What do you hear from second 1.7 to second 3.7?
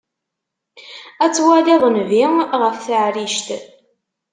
nnbi ɣef taɛrict.